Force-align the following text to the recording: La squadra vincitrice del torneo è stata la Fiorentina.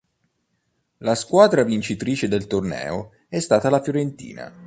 La 0.97 1.13
squadra 1.13 1.61
vincitrice 1.63 2.27
del 2.27 2.47
torneo 2.47 3.11
è 3.29 3.39
stata 3.39 3.69
la 3.69 3.83
Fiorentina. 3.83 4.51